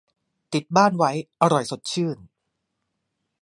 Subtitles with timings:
[0.53, 2.17] ติดบ้านไว้อร่อยสดชื่น